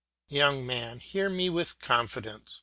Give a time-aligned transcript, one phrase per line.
[0.29, 2.59] Young man, hear me with confidence.